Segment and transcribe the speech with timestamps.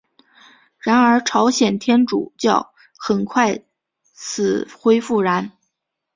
[0.79, 3.59] 然而朝鲜天主教很快
[4.15, 5.51] 死灰复燃。